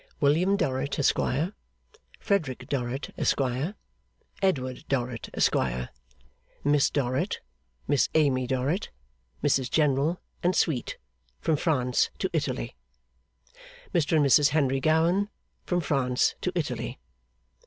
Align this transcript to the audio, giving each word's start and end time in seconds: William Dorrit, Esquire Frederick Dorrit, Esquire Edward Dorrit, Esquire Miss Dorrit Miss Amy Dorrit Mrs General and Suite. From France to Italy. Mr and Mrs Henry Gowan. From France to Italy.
William 0.19 0.57
Dorrit, 0.57 0.97
Esquire 0.97 1.53
Frederick 2.19 2.67
Dorrit, 2.67 3.13
Esquire 3.19 3.75
Edward 4.41 4.83
Dorrit, 4.89 5.29
Esquire 5.35 5.89
Miss 6.63 6.89
Dorrit 6.89 7.39
Miss 7.87 8.09
Amy 8.15 8.47
Dorrit 8.47 8.89
Mrs 9.43 9.69
General 9.69 10.19
and 10.41 10.55
Suite. 10.55 10.97
From 11.39 11.55
France 11.55 12.09
to 12.17 12.31
Italy. 12.33 12.75
Mr 13.93 14.15
and 14.17 14.25
Mrs 14.25 14.49
Henry 14.49 14.79
Gowan. 14.79 15.29
From 15.65 15.81
France 15.81 16.33
to 16.41 16.51
Italy. 16.55 16.97